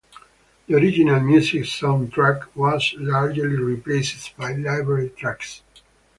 [0.65, 5.61] The original music soundtrack was largely replaced by library tracks.